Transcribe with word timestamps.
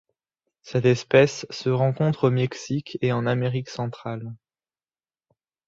Cette 0.63 0.85
espèce 0.85 1.45
se 1.51 1.69
rencontre 1.69 2.29
au 2.29 2.31
Mexique 2.31 2.97
et 3.03 3.11
en 3.11 3.27
Amérique 3.27 3.69
centrale. 3.69 4.33